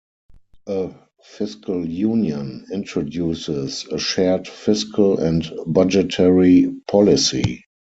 [0.65, 0.89] A
[1.23, 7.65] "fiscal union" introduces a shared fiscal and budgetary policy.